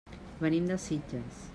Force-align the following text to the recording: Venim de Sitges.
Venim 0.45 0.71
de 0.73 0.79
Sitges. 0.87 1.49